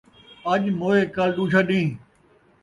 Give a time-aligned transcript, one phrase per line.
[0.51, 1.91] اَڄ موئے کل ݙوجھا ݙین٘ہ